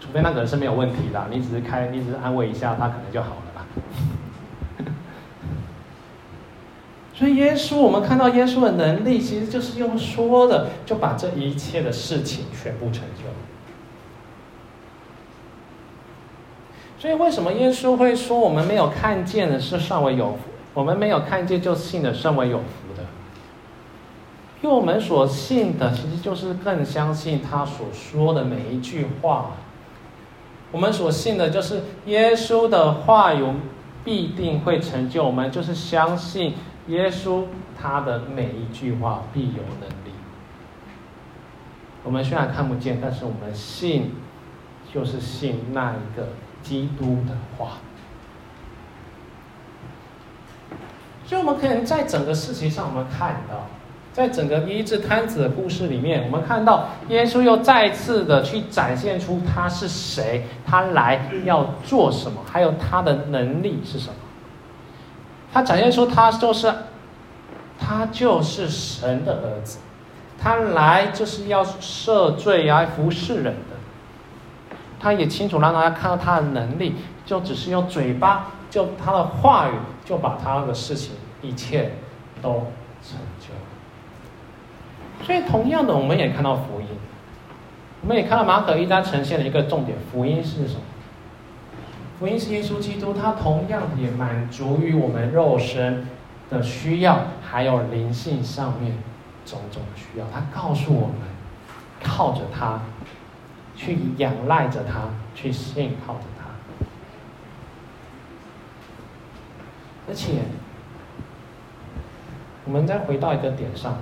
[0.00, 3.64] 除非那个人是没有问题的，你只是开，你只是安慰一下他，可能就好了吧。
[7.14, 13.29] 所以耶稣，我们看到耶稣的能力，其实就是用说的，就把这一切的事情全部成就。
[17.00, 20.40] 所以为什么耶稣会说，我们没有看见的是尚为有福，
[20.74, 23.02] 我们没有看见就信的甚为有福的？
[24.60, 29.52] 因为我们所信的，其实就是更相信他所说的每一句话。
[30.70, 33.46] 我们所信的就是耶稣的话语
[34.04, 36.52] 必定会成就，我们就是相信
[36.88, 37.44] 耶稣
[37.80, 40.12] 他的每一句话必有能力。
[42.04, 44.12] 我们虽然看不见，但是我们信，
[44.92, 46.28] 就是信那一个
[46.62, 47.78] 基督的话。
[51.26, 53.66] 所以，我们可能在整个事情上，我们看到。
[54.12, 64.14] 在整个医治瘫子的故事里面，我们看到耶稣又再次的去展现出他是谁，他来要做什么，还有他的能力是什么。
[65.52, 66.74] 他展现出他就是，
[67.78, 69.78] 他就是神的儿子，
[70.36, 73.76] 他来就是要赦罪来服侍人的。
[75.00, 79.72] 他也清楚让大家看到他的能力，就只是用嘴巴，就他的话语，
[80.04, 81.92] 就把他的事情一切
[82.42, 82.50] 都
[83.02, 83.48] 成就。
[85.24, 86.86] 所以，同样的，我们也看到福音，
[88.02, 90.80] 我们也看到马可一章呈现了一个重点：福音是什么？
[92.18, 96.06] 福音是耶稣基督，他同样也满足于我们肉身
[96.50, 98.92] 的需要，还有灵性上面
[99.46, 100.26] 种种需要。
[100.32, 101.16] 他告诉我们，
[102.02, 102.80] 靠着他，
[103.80, 106.44] 去仰赖着他，去信靠着他。
[110.06, 110.42] 而且，
[112.66, 113.96] 我们再回到一个点上。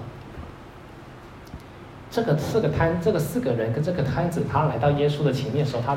[2.10, 5.96] 这个四个摊，这个四个人跟这个摊子，他来到耶稣的前面的时候，他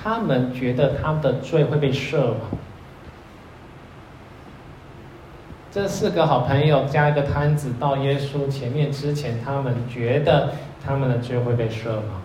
[0.00, 2.40] 他们觉得他们的罪会被赦吗？
[5.72, 10.52] 这四个好朋友加一个摊子到耶稣前面之前，他们觉得
[10.84, 12.22] 他们的罪会被赦吗？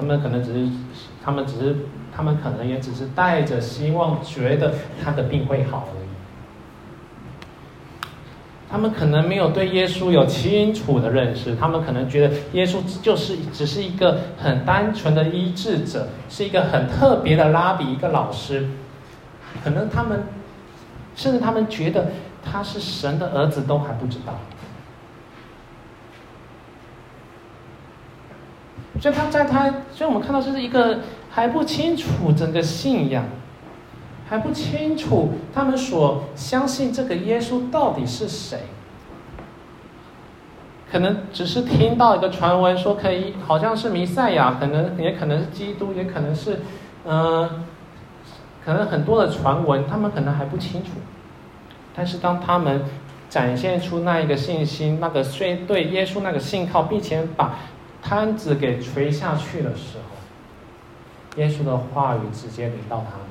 [0.00, 0.66] 他们可能只是，
[1.22, 1.76] 他们只是，
[2.10, 4.72] 他们可能也只是带着希望，觉得
[5.04, 6.08] 他的病会好而已。
[8.70, 18.68] 他们可能没有对耶稣有清楚的认识，他们可能觉得耶稣就是只是一个很单纯的医治者，是一个很特别的拉比，一个老师。
[19.62, 20.22] 可能他们，
[21.14, 24.38] 甚至他们觉得他是神的儿子都还不知道。
[29.00, 33.24] 所以他在他，所以我们看到这是一个还不清楚整个信仰。
[34.28, 38.60] 还不清楚，他们所相信这个耶稣到底是谁？
[40.88, 46.60] 可能只是听到一个传闻，说可以，好像是弥赛亚，可能也可能是基督，也可能是，
[47.04, 47.64] 嗯、
[48.64, 50.90] 可能很多的传闻，他们可能还不清楚。
[51.96, 52.84] 但是当他们
[53.28, 57.56] 展现出那一个信心，那个虽对耶稣那个信靠，并且把
[58.02, 63.26] 摊子给垂下去的时候，耶稣的话语直接临到他们。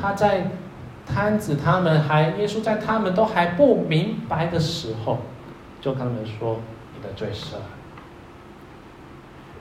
[0.00, 0.50] 他在
[1.06, 5.18] 摊子他们还耶稣在他们都还不明白的时候，
[5.80, 6.60] 就跟他们说
[6.96, 7.62] ：“你的罪赦了。”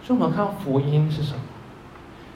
[0.03, 1.39] 所以，我们看福音是什么？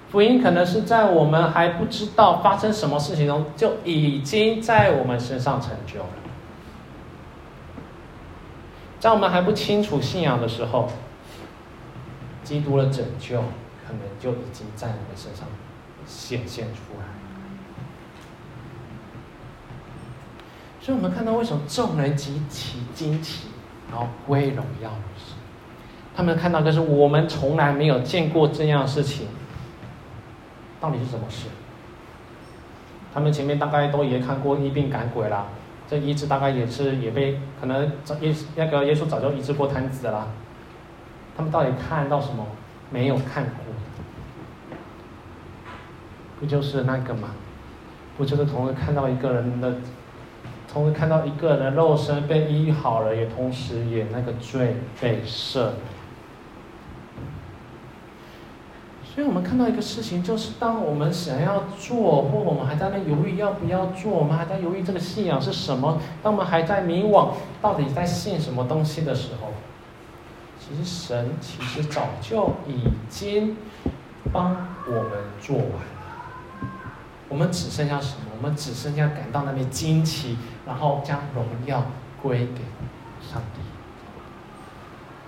[0.10, 6.06] 福音可能是在我们还不知道发生什么事情中，就已经在我们身上成就了。
[9.00, 10.90] 在我们还不清楚信仰的时候，
[12.44, 13.42] 基督的拯救
[13.86, 15.48] 可能就已经在我们身上
[16.06, 17.06] 显现出来。
[20.82, 23.50] 所以我们看到为什么众人极其惊奇，
[23.92, 25.36] 然后归荣耀于神。
[26.16, 29.28] 他们看到的是我们从来没有见过这样的事情，
[30.80, 31.48] 到底是什么事？
[33.14, 35.48] 他们前面大概都也看过疫病赶鬼啦，
[35.90, 40.28] 这医治大概也是也被可能早耶那个耶稣早就医治过瘫子了。
[41.36, 42.46] 他们到底看到什么
[42.90, 43.54] 没有看过？
[46.40, 47.30] 不就是那个吗？
[48.18, 49.76] 不就是同时看到一个人的？
[50.72, 55.70] 同时看到一个人的肉身被医好了，也同时也那个罪被赦。
[59.18, 69.48] 所以我们看到一个事情，就是当我们想要做，或我们还在那犹豫要不要做，我们还在犹豫这个信仰是什么，当我们还在迷惘，到底在信什么东西的时候，
[70.60, 73.58] 其实神其实早就已经
[74.32, 75.12] 帮我们
[75.42, 76.70] 做完了。
[77.28, 78.26] 我们只剩下什么？
[78.38, 81.84] 我们只剩下感到那边惊奇，然后将荣耀
[82.22, 82.62] 归给
[83.28, 83.67] 上帝。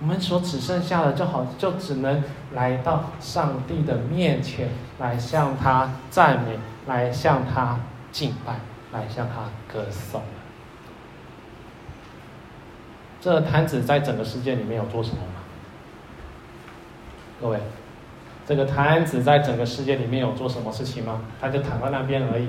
[0.00, 2.24] 我们所只剩下的，就好，就只能
[2.54, 7.78] 来到上帝的面前，来向他赞美，来向他
[8.10, 8.60] 敬拜，
[8.92, 9.42] 来向他
[9.72, 10.22] 歌颂。
[13.20, 15.42] 这个瘫子在整个世界里面有做什么吗？
[17.38, 17.58] 各位，
[18.46, 21.20] 这个瘫子在整个世界里面有做什么事情吗？
[21.38, 22.48] 他就躺在那边而已，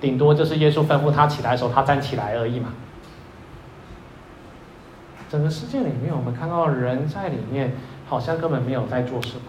[0.00, 2.74] 顶多就是耶稣吩咐他起来的时候，他站起来而已嘛。
[5.28, 7.72] 整个世界里面，我们看到人在里面，
[8.08, 9.42] 好像根本没有在做什么，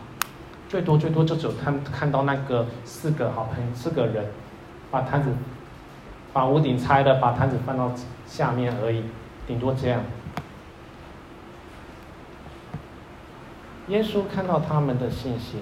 [0.67, 4.25] 最多最多就只有看看到那个四个好朋友四个人，
[4.91, 5.29] 把摊子，
[6.33, 7.91] 把屋顶拆了，把摊子放到
[8.27, 9.03] 下面而已，
[9.47, 10.01] 顶多这样。
[13.87, 15.61] 耶稣看到他们的信心，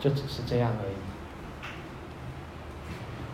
[0.00, 1.05] 就只是这样而已。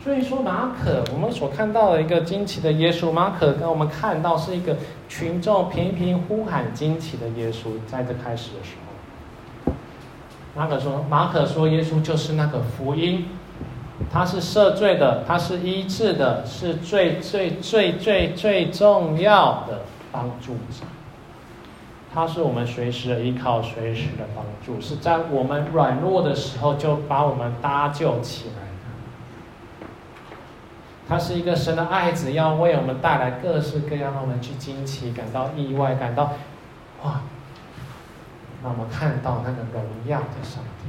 [0.02, 4.76] 所以说，马可我们所看到的一个惊奇的耶稣，马可跟我们看到是一个
[5.08, 8.72] 群众频频呼喊惊奇的耶稣，在这开始的时
[9.64, 9.72] 候，
[10.56, 13.28] 马可说，马可说耶稣就是那个福音，
[14.12, 20.84] 他是赦罪的，他是医治的，是最最最最最重要的帮助者，
[22.12, 28.71] 他是我们随时的依靠，随时的帮助，是在我们软弱的时候就把我们搭救起来。
[31.12, 36.32] 他是一个神的爱子，要为我们带来各式各样的我们去惊奇、感到意外、感到
[37.02, 37.20] 哇，
[38.62, 40.88] 让我们看到那个荣耀的上帝。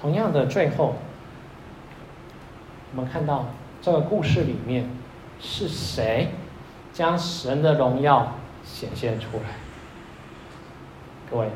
[0.00, 0.94] 同样的，最后
[2.92, 3.48] 我们看到
[3.82, 4.88] 这个故事里面
[5.38, 6.30] 是谁
[6.94, 9.42] 将神的荣耀显现出来？
[11.30, 11.50] 各位，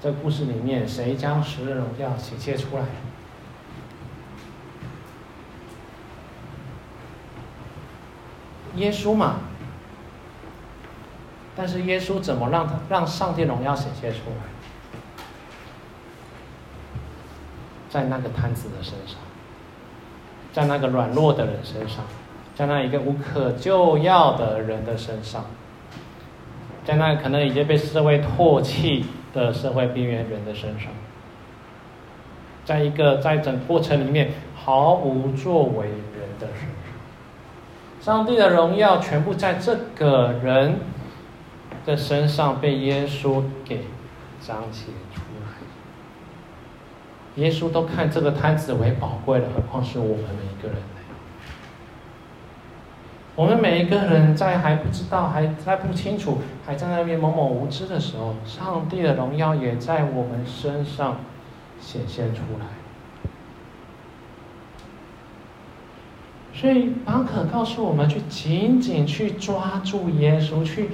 [0.00, 2.84] 这故事里面谁将神的荣耀显现出来？
[8.76, 9.36] 耶稣嘛，
[11.56, 14.54] 但是耶稣怎么让他让上帝荣耀显现出来？
[17.88, 19.16] 在那个瘫子的身上，
[20.52, 22.04] 在那个软弱的人身上，
[22.56, 25.44] 在那一个无可救药的人的身上，
[26.84, 30.90] 在那可能已经被社会唾弃的社会边缘人的身上，
[32.64, 36.93] 在一个在整过程里面毫无作为人的身上。
[38.04, 40.76] 上帝的荣耀全部在这个人
[41.86, 43.86] 的身上被耶稣给
[44.42, 45.46] 彰显出来。
[47.42, 50.82] 耶稣都看这个摊子为宝贵了，何况是我们每一个人呢？
[53.36, 61.16] 我们每一个人在还不知道、还在不清楚、还在那边懵懵无知的时候，上帝的荣耀也在我们身上
[61.80, 62.66] 显现出来。
[66.56, 70.90] 所以马可告诉我们，去紧紧去抓住耶稣，去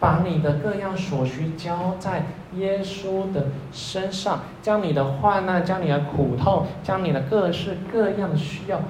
[0.00, 2.24] 把你的各样所需交在
[2.56, 8.80] 耶稣的身上，将你的患难、将你的苦痛、将你的各式各样的需要，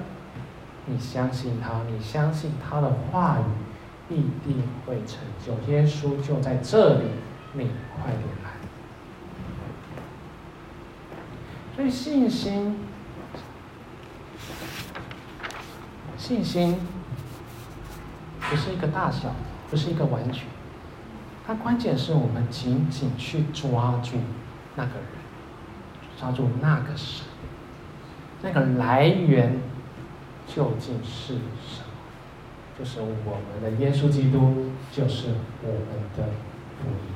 [0.85, 3.43] 你相信他，你相信他的话语
[4.07, 4.15] 必
[4.45, 5.51] 定会成就。
[5.71, 7.03] 耶稣就在这里，
[7.53, 7.69] 你
[8.01, 8.51] 快点来。
[11.75, 12.77] 所以信心。
[16.31, 16.77] 信心
[18.49, 19.35] 不是一个大小，
[19.69, 20.45] 不是一个完全，
[21.45, 24.11] 它关键是我们紧紧去抓住
[24.75, 25.03] 那个人，
[26.17, 27.25] 抓住那个神，
[28.41, 29.59] 那个来源
[30.47, 31.89] 究竟是什么？
[32.79, 35.79] 就是我们的耶稣基督，就是我们
[36.15, 36.23] 的
[36.79, 37.11] 福音。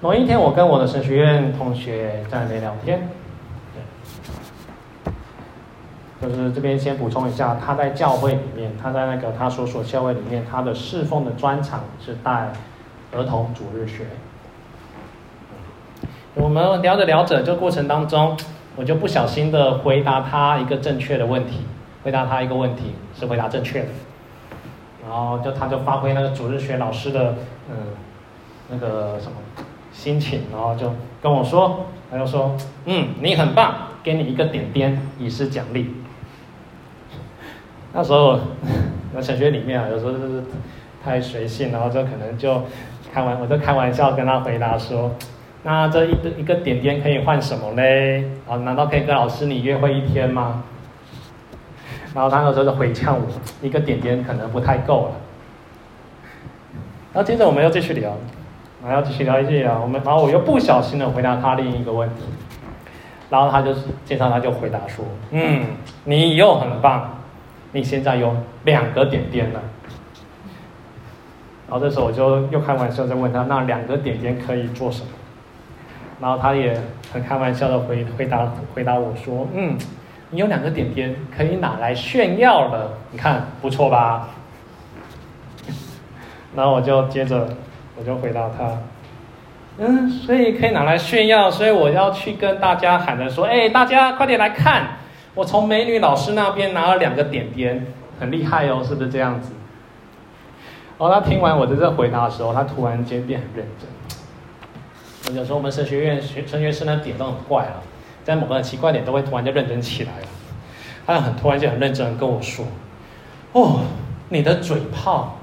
[0.00, 3.06] 某一天，我跟我的神学院同学在那聊天。
[6.22, 12.52] 就是这边先补充一下，他在教会里面，他在那个他所属教会里面，他的侍奉的专长是带
[13.12, 14.04] 儿童主日学。
[16.34, 18.36] 我们聊着聊着，这过程当中，
[18.76, 21.66] 我就不小心的回答他一个正确的问题，
[22.04, 23.88] 回答他一个问题是回答正确的，
[25.04, 27.34] 然后就他就发挥那个主日学老师的
[27.68, 27.76] 嗯
[28.70, 29.32] 那个什么
[29.92, 32.56] 心情，然后就跟我说，他就说
[32.86, 35.92] 嗯你很棒，给你一个点点以示奖励。
[37.92, 38.38] 那时候，
[39.12, 40.42] 那神学里面啊，有时候就是
[41.04, 42.62] 太随性，然后就可能就
[43.12, 45.10] 开玩，我就开玩笑跟他回答说，
[45.62, 48.24] 那这一个一个点点可以换什么嘞？
[48.48, 50.64] 啊，难道可以跟老师你约会一天吗？
[52.14, 53.26] 然后他那时候就回呛我，
[53.66, 55.12] 一个点点可能不太够了。
[57.12, 58.16] 然后接着我们又继续聊，
[58.86, 59.80] 然后继续聊，继续聊。
[59.80, 62.22] 我们然后我又不小心的回答他另一个问题，
[63.28, 63.74] 然后他就
[64.06, 65.62] 介绍他就回答说：“嗯，
[66.04, 67.21] 你又很棒，
[67.72, 69.60] 你现在有两个点点了。”
[71.68, 75.08] 然后这时候我就又开玩笑在问他：“那两个点点可以做什么？”
[76.20, 76.78] 然后他也
[77.12, 79.76] 很开玩笑的回回答回答我说：“嗯，
[80.30, 84.28] 你有两个点点可以拿来炫耀了，你看不错吧？”
[86.54, 87.48] 然后我就接着，
[87.98, 88.78] 我就回答他，
[89.78, 94.86] 嗯，所以可以拿来炫耀，所以我要去跟大家喊着说，哎，大家快点来看，
[95.34, 97.86] 我从美女老师那边拿了两个点点，
[98.20, 99.52] 很厉害哦，是不是这样子？
[100.98, 103.66] 然后他听完我的这回答的时候，他突然间变很认
[105.24, 105.36] 真。
[105.36, 107.82] 有时候我们神学院学神学生的点都很怪啊，
[108.24, 110.26] 在某个奇怪点都会突然间认真起来了。
[111.06, 112.66] 他很突然间很认真跟我说，
[113.52, 113.80] 哦，
[114.28, 115.38] 你的嘴炮。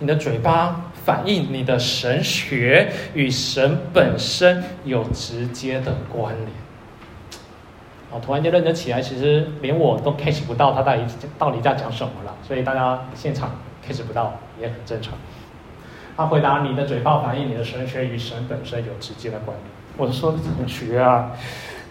[0.00, 6.48] 你的嘴巴反映你的神学与神本身有直接的关联。
[8.10, 11.02] 哦，突然间认真起来，其实连我都 catch 不到他到底
[11.38, 13.50] 到底在讲什么了，所以大家现场
[13.86, 15.14] catch 不到也很正常。
[16.16, 21.30] 他回答：“你的嘴巴反映你的神学与神本身有直接的关联。”我就说：“同学啊？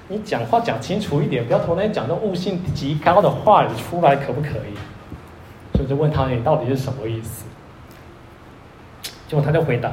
[0.09, 4.75] 你讲话讲清楚一点，不要突然讲那悟性极高的话语出来，可不可以？”
[5.75, 7.45] 所以就问他：“你到底是什么意思？”
[9.29, 9.91] 结果他就回答：“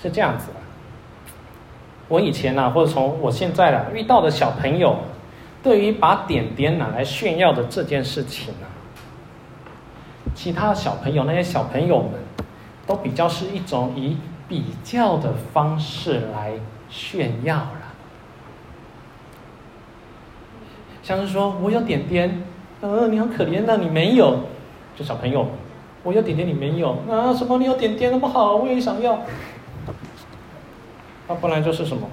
[0.00, 0.46] 是这样子，
[2.08, 4.96] 我以前呢、啊，或者从我现在啊遇到的小朋友，
[5.62, 8.66] 对于把点点拿来炫耀的这件事情啊，
[10.34, 12.12] 其他小朋友那些小朋友们，
[12.86, 14.16] 都比较是一种以
[14.48, 16.52] 比较的方式来
[16.88, 17.82] 炫耀了，
[21.02, 22.42] 像是说我有点点，
[22.80, 24.38] 呃，你好可怜的，你没有，
[24.96, 25.46] 就小朋友。”
[26.04, 27.34] 我有点点，你没有啊？
[27.34, 27.58] 什么？
[27.58, 29.18] 你有点点那么好，我也想要。
[31.28, 32.08] 他本来就是什么？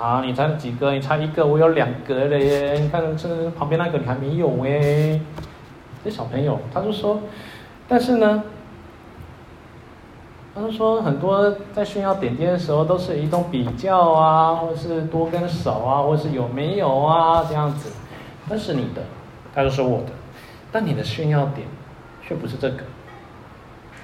[0.00, 0.92] 啊，你才几个？
[0.92, 2.78] 你差一个，我有两个嘞！
[2.78, 5.20] 你看这旁边那个你还没有哎。
[6.04, 7.20] 这小朋友他就说，
[7.88, 8.44] 但是呢，
[10.54, 17.90] 他就说很多在炫耀点点的时候，都是一种比较啊，或者是多跟少啊，或者是有没有啊这样子。
[18.48, 19.02] 那是你的。
[19.52, 20.12] 他就说我的，
[20.70, 21.66] 但你的炫耀点
[22.22, 22.84] 却不是这个，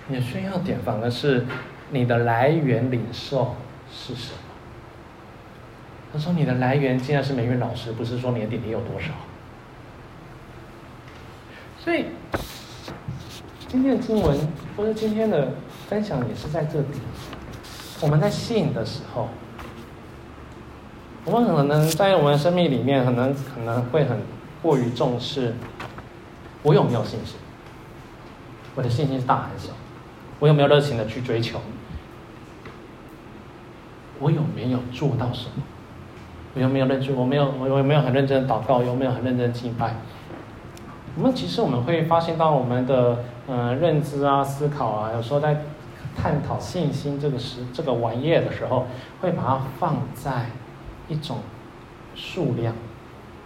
[0.08, 1.46] 你的炫耀点反而是
[1.90, 3.54] 你的来源领受
[3.90, 4.38] 是什么？
[6.12, 9.08] 他说你的来源竟然是美云老师，不是说你的点点有多少。
[11.78, 12.06] 所以
[13.68, 14.38] 今天的经文
[14.76, 15.54] 或者今天的
[15.88, 16.86] 分享也是在这里，
[18.00, 19.28] 我们在吸引的时候，
[21.24, 24.18] 我们可能在我们的生命里面，可能可能会很。
[24.62, 25.52] 过于重视，
[26.62, 27.36] 我有没有信心？
[28.74, 29.74] 我的信心是大还是小？
[30.44, 31.58] 我有没有热情的去追求？
[34.20, 35.62] 我有没有做到什么？
[36.54, 37.16] 我有没有认真？
[37.16, 38.82] 我没有，我有没有很认真的祷告？
[38.82, 39.94] 有没有很认真敬拜？
[41.16, 45.62] 我们其实我们会发现到我们的嗯、呃、认知啊、思考啊，有时候在
[46.14, 48.86] 探讨信心这个时这个玩意的时候，
[49.22, 50.50] 会把它放在
[51.08, 51.38] 一种
[52.14, 52.74] 数量，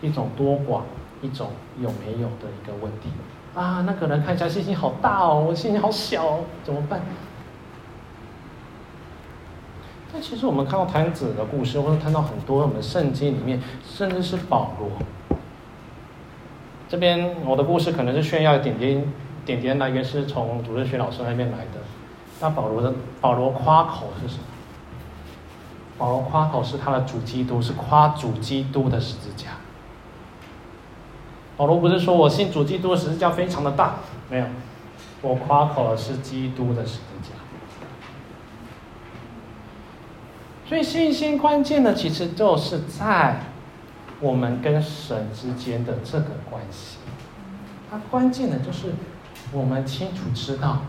[0.00, 0.80] 一种多寡。
[1.20, 3.08] 一种有没有的一个问题
[3.58, 7.00] 啊，那个人看起来信心好大哦，我信心好小哦，怎么办？
[10.12, 14.88] 但其实我们看到瘫子的故事，或者看到很多我们圣经里面，甚至是保罗
[16.88, 19.12] 这边，我的故事可能是炫耀一点点，
[19.44, 21.80] 点点来源是从主日学老师那边来的。
[22.40, 24.44] 那保罗的保罗夸口是什么？
[25.98, 29.48] 保罗夸口是他的主基督，是夸主基督的十字架。
[31.58, 33.96] 保罗不是说我信主基督的十字架非常的大，
[34.30, 34.46] 没有，
[35.22, 37.30] 我夸口的是基督的十字架。
[40.68, 43.40] 所以信心关键的其实就是在
[44.20, 46.98] 我们跟神之间的这个关系。
[47.90, 48.92] 它关键的就是
[49.50, 50.82] 我们清楚知道，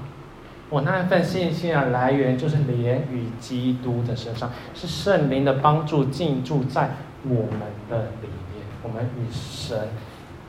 [0.69, 6.91] 我那一份信心的来源就是连于基督的身上，是圣灵的帮助进驻在
[7.23, 9.87] 我们的里面，我们与神。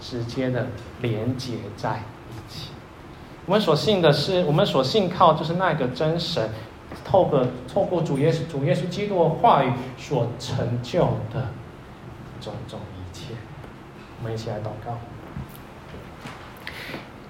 [0.01, 0.67] 直接的
[1.01, 2.71] 连接在一起。
[3.47, 6.51] 我们所信的是，我们所信靠就是那个真神，
[7.05, 11.01] 透过透过主耶稣主耶稣基督的话语所成就
[11.33, 11.49] 的
[12.41, 13.35] 种种一切。
[14.19, 14.99] 我们一起来祷告。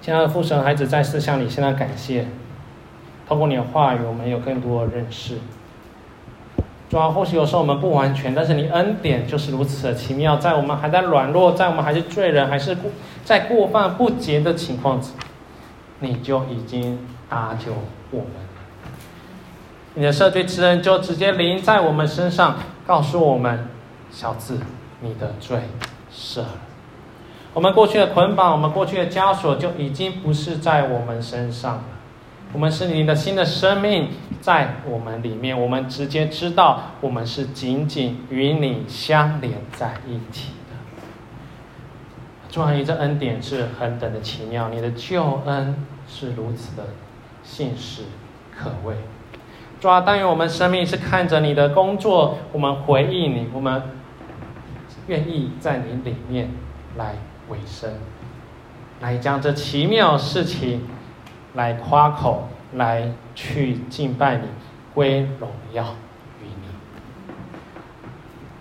[0.01, 2.27] 亲爱的父神，孩子再次向你现在感谢。
[3.27, 5.37] 透过你的话语，我们有更多的认识。
[6.91, 10.35] 主啊，或许有时候我们不完全，但是你恩典就是如此的奇妙。
[10.35, 12.77] 在我们还在软弱，在我们还是罪人，还是
[13.23, 14.99] 在过犯不洁的情况，
[16.01, 17.71] 你就已经搭救
[18.09, 18.27] 我们。
[19.93, 23.69] 你的赦罪之恩就直接临在我们身上，告诉我们：
[24.11, 24.59] 小子，
[24.99, 25.59] 你的罪
[26.13, 26.47] 赦了。
[27.53, 31.83] 我们过去的捆绑，我们过去的枷锁，就已经不是在我们身上了。
[32.53, 34.09] 我们是你的新的生命
[34.41, 40.75] 在我们里面，我们直接知道我们是紧紧与你相连在一起的。
[42.49, 46.87] 主啊，你这恩典是何等的奇妙，你的救恩是如此的
[47.41, 48.03] 信实
[48.53, 48.95] 可畏。
[49.79, 53.81] 主啊，但愿我们生命是看着你的工作，我们回应你，我们
[55.07, 56.49] 愿意在你里面
[56.97, 57.15] 来
[57.47, 57.93] 委身，
[58.99, 60.81] 来将这奇妙事情。
[61.53, 64.47] 来夸口，来去敬拜你，
[64.93, 65.83] 归荣耀
[66.41, 66.67] 于你。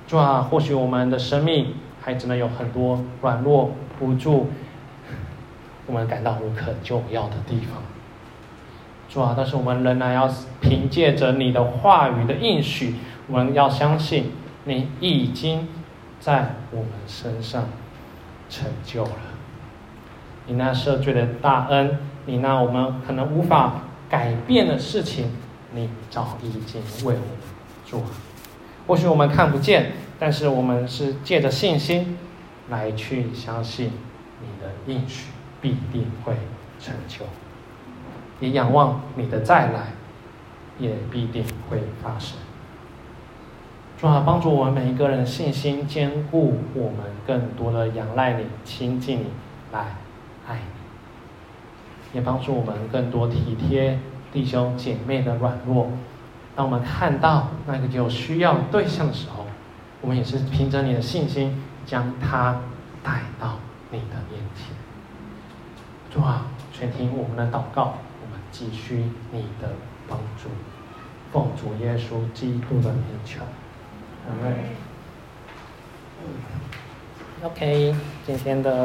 [0.08, 3.70] 主啊，或许我们的生命还真的有很多软弱
[4.00, 4.50] 无助，
[5.86, 7.80] 我们感到无可救药的地方。
[9.08, 10.28] 主啊，但是我们仍然要
[10.60, 12.96] 凭借着你的话语的应许，
[13.28, 14.32] 我们要相信
[14.64, 15.68] 你已经
[16.18, 17.66] 在我们身上
[18.48, 19.10] 成就了，
[20.46, 21.96] 你那赦罪的大恩。
[22.26, 25.30] 你那我们可能无法改变的事情，
[25.72, 27.20] 你早已经为我们
[27.84, 28.02] 做。
[28.86, 32.18] 或许我们看不见，但是我们是借着信心
[32.68, 33.92] 来去相信
[34.40, 35.26] 你的应许
[35.60, 36.34] 必定会
[36.78, 37.24] 成就。
[38.40, 39.92] 也仰望你的再来，
[40.78, 42.38] 也必定会发生。
[43.98, 49.26] 主啊，帮助我们每一个人信心坚固，我们更多的仰赖你，亲近你，
[49.72, 49.96] 来
[50.48, 50.79] 爱你。
[52.12, 53.98] 也帮助我们更多体贴
[54.32, 55.90] 弟兄姐妹的软弱。
[56.56, 59.46] 当我们看到那个有需要对象的时候，
[60.00, 62.60] 我们也是凭着你的信心，将他
[63.02, 63.58] 带到
[63.90, 64.74] 你的面前。
[66.10, 69.70] 主啊，全听我们的祷告，我们急需你的
[70.08, 70.48] 帮助。
[71.32, 73.40] 奉主耶稣基督的名求，
[74.26, 74.54] 阿门。
[77.44, 77.94] OK，
[78.26, 78.70] 今天的。